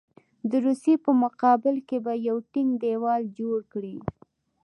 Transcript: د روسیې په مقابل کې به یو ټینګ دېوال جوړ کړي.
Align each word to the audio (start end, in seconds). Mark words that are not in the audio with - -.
د 0.49 0.51
روسیې 0.65 0.95
په 1.05 1.11
مقابل 1.23 1.75
کې 1.87 1.97
به 2.05 2.13
یو 2.27 2.37
ټینګ 2.51 2.71
دېوال 2.83 3.21
جوړ 3.39 3.59
کړي. 3.73 3.97